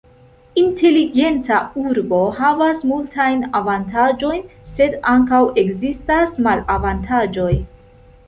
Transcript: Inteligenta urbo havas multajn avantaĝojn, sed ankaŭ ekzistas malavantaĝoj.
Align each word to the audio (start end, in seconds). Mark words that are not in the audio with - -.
Inteligenta 0.59 1.57
urbo 1.81 2.21
havas 2.37 2.79
multajn 2.91 3.43
avantaĝojn, 3.59 4.41
sed 4.79 4.97
ankaŭ 5.11 5.41
ekzistas 5.65 6.33
malavantaĝoj. 6.47 7.51